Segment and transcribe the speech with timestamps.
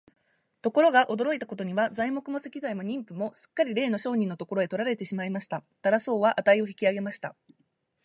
[0.63, 5.63] ところが、驚いたことには、材木も石材も人夫もすっかりれいの商人のところへ取られてしまいました。
[5.83, 7.35] タラス王は価を引き上げました。